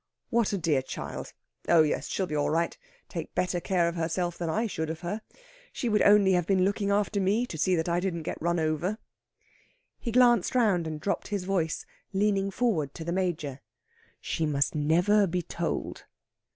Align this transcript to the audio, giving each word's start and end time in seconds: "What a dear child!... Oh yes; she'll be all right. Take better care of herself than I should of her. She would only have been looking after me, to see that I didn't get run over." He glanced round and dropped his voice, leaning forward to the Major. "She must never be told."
"What 0.31 0.51
a 0.51 0.57
dear 0.57 0.81
child!... 0.81 1.31
Oh 1.69 1.83
yes; 1.83 2.07
she'll 2.07 2.25
be 2.25 2.35
all 2.35 2.49
right. 2.49 2.75
Take 3.07 3.35
better 3.35 3.59
care 3.59 3.87
of 3.87 3.93
herself 3.93 4.35
than 4.35 4.49
I 4.49 4.65
should 4.65 4.89
of 4.89 5.01
her. 5.01 5.21
She 5.71 5.89
would 5.89 6.01
only 6.01 6.31
have 6.31 6.47
been 6.47 6.65
looking 6.65 6.89
after 6.89 7.21
me, 7.21 7.45
to 7.45 7.55
see 7.55 7.75
that 7.75 7.87
I 7.87 7.99
didn't 7.99 8.23
get 8.23 8.41
run 8.41 8.59
over." 8.59 8.97
He 9.99 10.11
glanced 10.11 10.55
round 10.55 10.87
and 10.87 10.99
dropped 10.99 11.27
his 11.27 11.43
voice, 11.43 11.85
leaning 12.13 12.49
forward 12.49 12.95
to 12.95 13.03
the 13.03 13.11
Major. 13.13 13.61
"She 14.19 14.47
must 14.47 14.73
never 14.73 15.27
be 15.27 15.43
told." 15.43 16.05